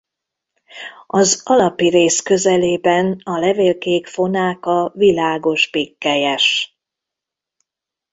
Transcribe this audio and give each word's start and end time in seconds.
Az 1.07 1.41
alapi 1.45 1.87
rész 1.89 2.19
közelében 2.21 3.21
a 3.23 3.37
levélkék 3.39 4.07
fonáka 4.07 4.91
világos 4.95 5.69
pikkelyes. 5.69 6.77